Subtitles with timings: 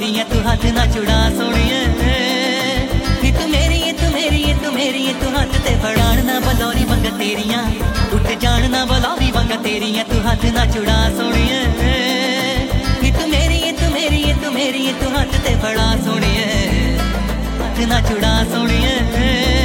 [0.00, 1.80] ਮੇਰੀ ਐ ਤੂੰ ਹੱਥ ਨਾ ਛੁੜਾ ਸੋਣੀਏ।
[3.22, 6.38] ਨੀ ਤੂੰ ਮੇਰੀ ਐ ਤੂੰ ਮੇਰੀ ਐ ਤੂੰ ਮੇਰੀ ਐ ਤੂੰ ਹੱਥ ਤੇ ਫੜਾਣ ਨਾ
[6.40, 7.62] ਬਲੌਰੀ ਮੰਗ ਤੇਰੀਆਂ।
[8.12, 11.60] ਉੱਠ ਜਾਣ ਨਾ ਬਲੌਰੀ ਮੰਗ ਤੇਰੀਆਂ, ਤੂੰ ਹੱਥ ਨਾ ਛੁੜਾ ਸੋਣੀਏ।
[13.02, 16.46] ਨੀ ਤੂੰ ਮੇਰੀ ਐ ਤੂੰ ਮੇਰੀ ਐ ਤੂੰ ਮੇਰੀ ਐ ਤੂੰ ਹੱਥ ਤੇ ਫੜਾ ਸੋਣੀਏ।
[17.60, 19.59] ਹੱਥ ਨਾ ਛੁੜਾ ਸੋਣੀਏ।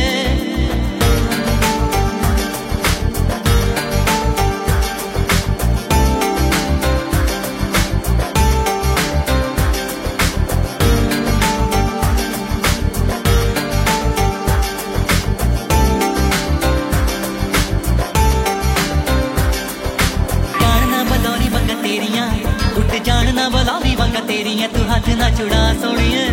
[25.15, 26.29] ਨਾ ਛੁੜਾ ਸੋਣੀਏ।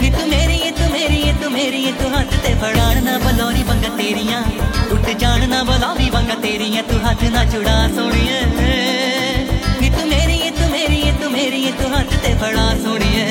[0.00, 3.18] ਨੀ ਤੂੰ ਮੇਰੀ ਏ ਤੂੰ ਮੇਰੀ ਏ ਤੂੰ ਮੇਰੀ ਏ ਤੂੰ ਹੱਥ ਤੇ ਫੜਾਣ ਨਾ
[3.18, 4.42] ਬਲੋਰੀ ਬੰਗਾ ਤੇਰੀਆਂ।
[4.92, 8.40] ਉੱਟ ਜਾਣ ਨਾ ਬਲੋਰੀ ਬੰਗਾ ਤੇਰੀਆਂ, ਤੂੰ ਹੱਥ ਨਾ ਛੁੜਾ ਸੋਣੀਏ।
[9.80, 13.26] ਨੀ ਤੂੰ ਮੇਰੀ ਏ ਤੂੰ ਮੇਰੀ ਏ ਤੂੰ ਮੇਰੀ ਏ ਤੂੰ ਹੱਥ ਤੇ ਫੜਾ ਸੋਣੀਏ।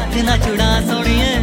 [0.00, 1.36] ਹੱਥ ਨਾ ਛੁੜਾ ਸੋਣੀਏ।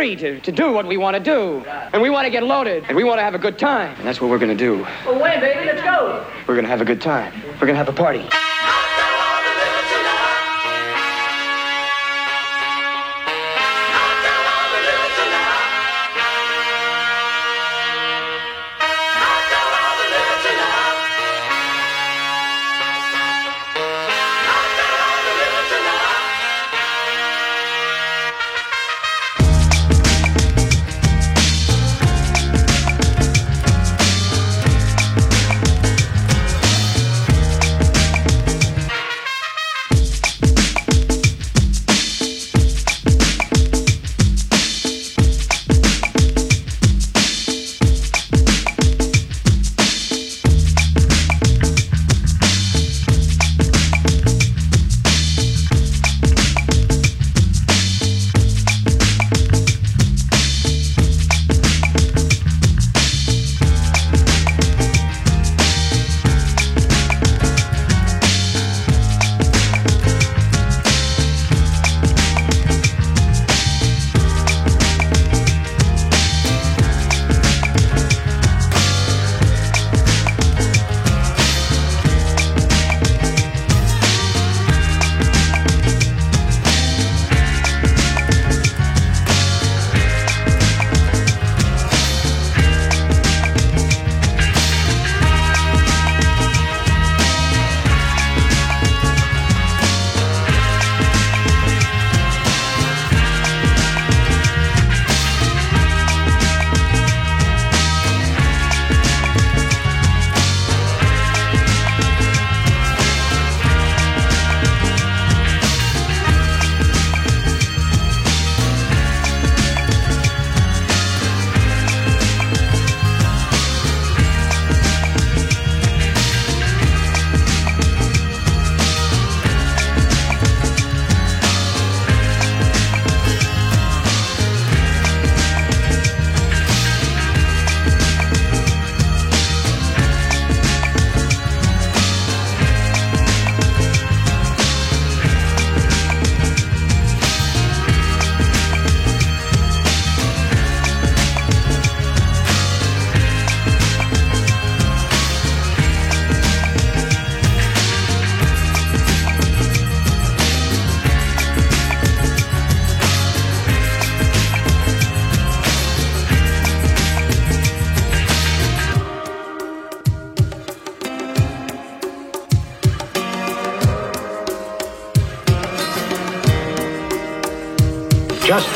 [0.00, 1.62] free to, to do what we want to do.
[1.92, 2.84] And we want to get loaded.
[2.88, 3.94] And we want to have a good time.
[3.98, 4.86] And that's what we're going to do.
[5.06, 5.66] Away, baby?
[5.66, 6.26] Let's go.
[6.46, 7.34] We're going to have a good time.
[7.60, 8.26] We're going to have a party.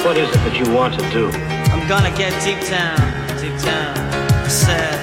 [0.04, 1.30] What is it that you want to do?
[1.73, 3.00] I'm gonna get deep down,
[3.40, 3.96] deep down.
[4.44, 5.00] I said,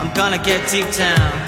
[0.00, 1.47] I'm gonna get deep down.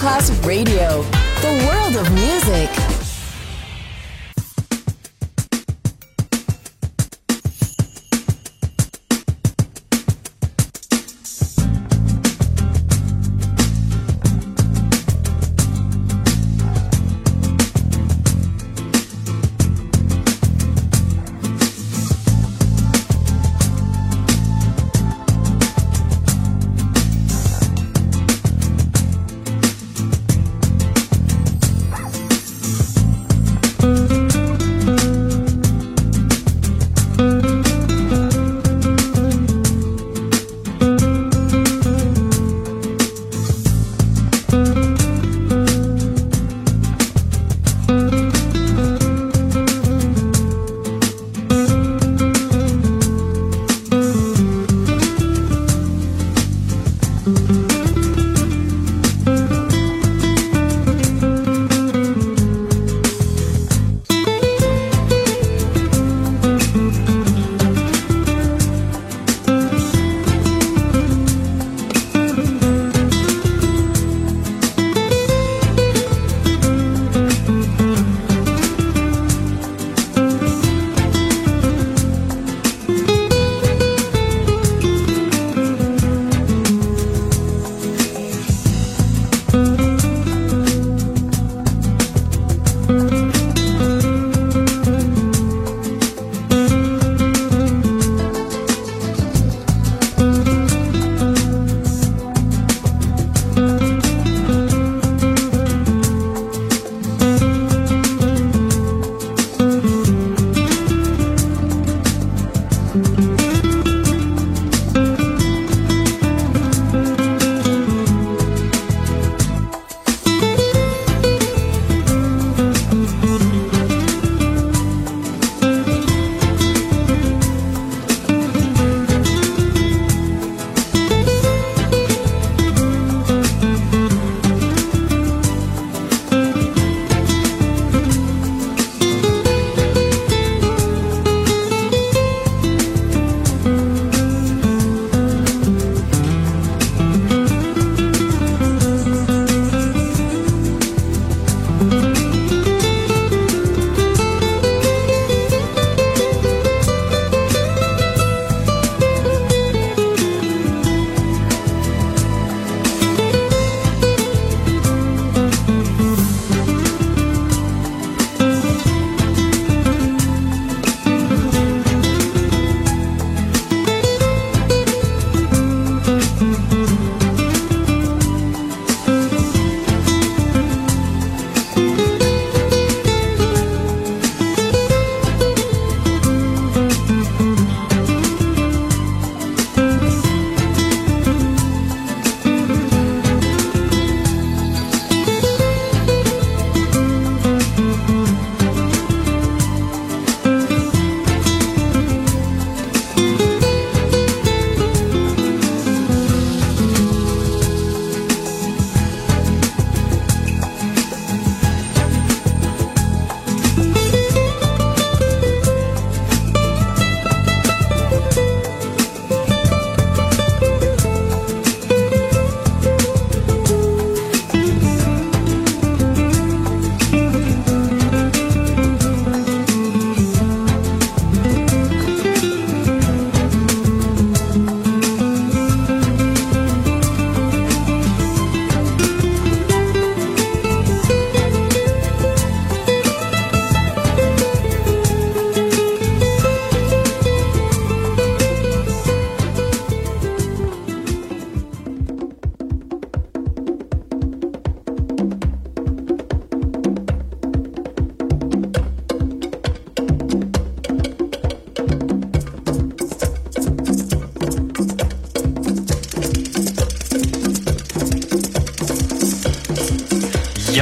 [0.00, 0.79] Masterclass Radio,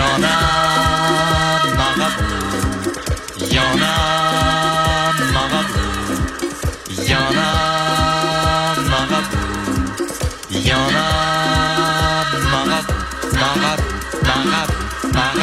[0.09, 0.37] en a
[1.77, 2.17] marre
[3.41, 3.97] Il y en a
[5.33, 5.67] marre
[6.91, 7.51] Il y en a
[8.91, 9.31] marre
[10.51, 11.09] Il y en a
[12.53, 12.87] marre
[13.33, 14.71] Marre, marre,
[15.13, 15.37] marre,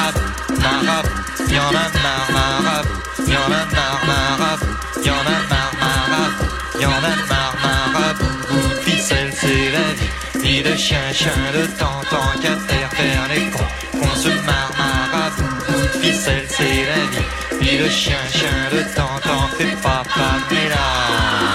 [0.85, 1.03] marre
[1.47, 2.85] Il y en a marre, marre
[3.19, 4.59] Il y a marre, marre
[4.97, 6.33] Il y a marre, marre
[6.75, 7.55] Il y a marre,
[7.93, 8.15] marre
[8.49, 10.09] Bout de ficelle, c'est la vie
[10.41, 13.84] Ni de chien, chien de temps, tant qu'à faire faire les cons
[14.21, 19.75] ce ma marabout, ficelle c'est la vie, puis le chien, chien, le temps, t'en fais
[19.83, 20.03] pas,
[20.69, 21.54] là.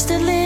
[0.00, 0.39] Constantly.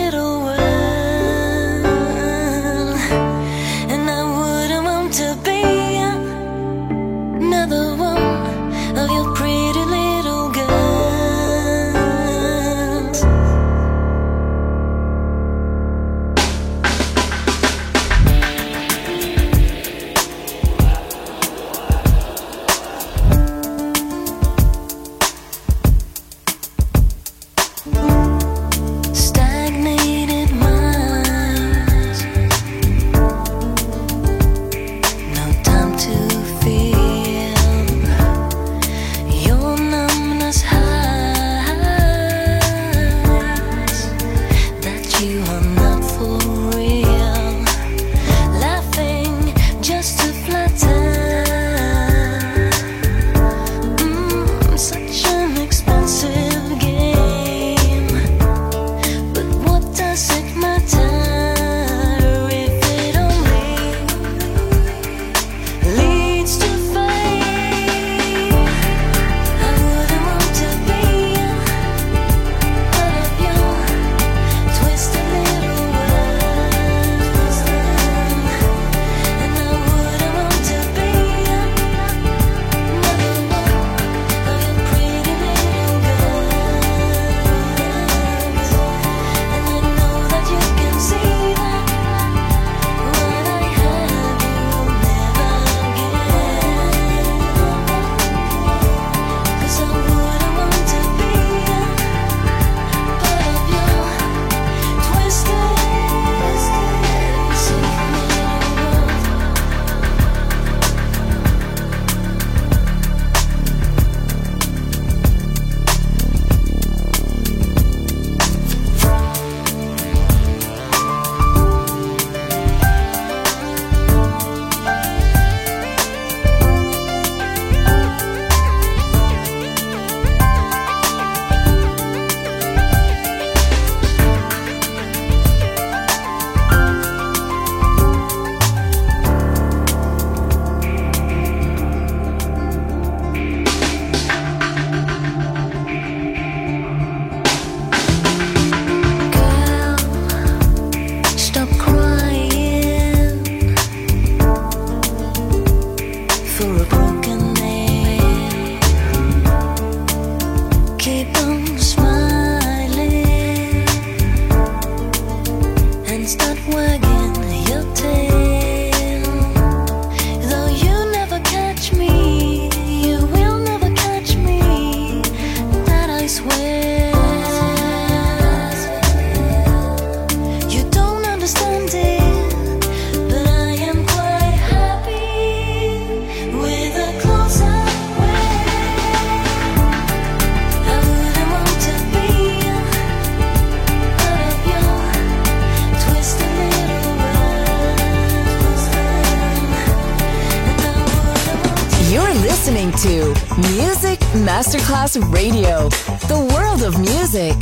[206.28, 207.58] The World of Music.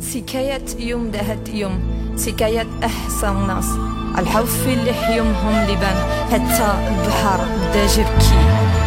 [0.00, 1.80] سكاية يوم دهت يوم
[2.16, 3.64] سكاية أحسن ناس.
[4.18, 5.96] الحوف اللي حيومهم لبان
[6.32, 8.83] حتى البحر بدا جبكي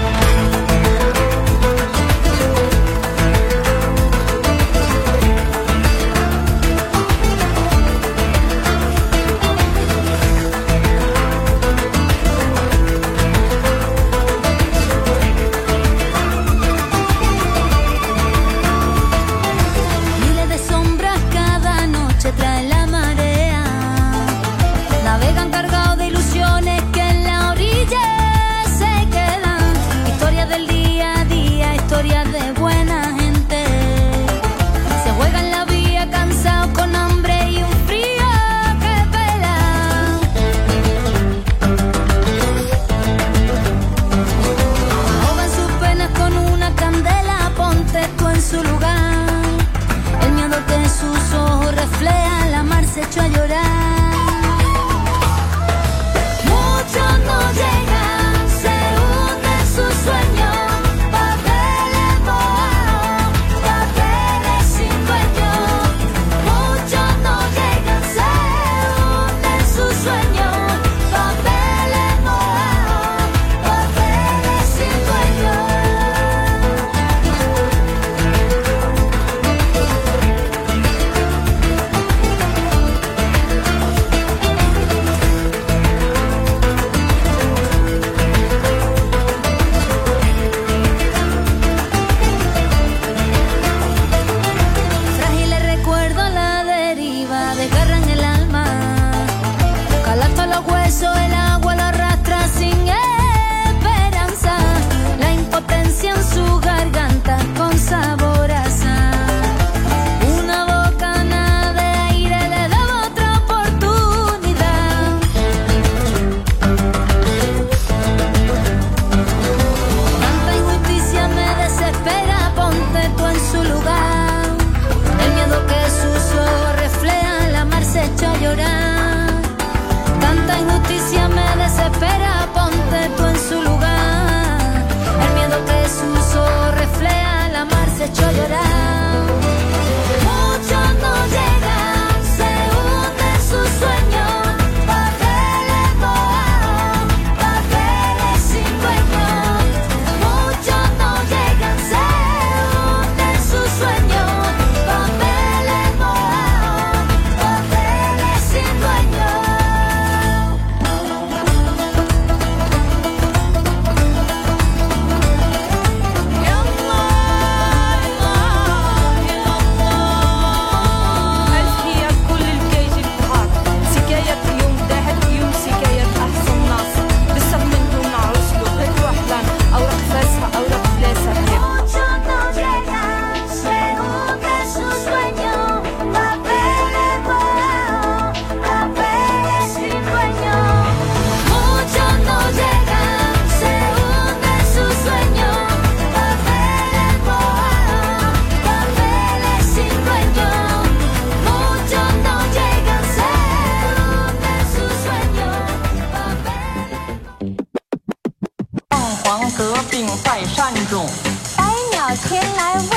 [209.57, 211.09] 得病在山中
[211.57, 212.96] 百鸟前来问